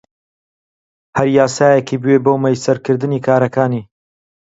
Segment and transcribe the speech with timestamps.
[1.17, 3.83] هەر یاسایەکی بوێ بۆ مەیسەرکردنی کارەکانی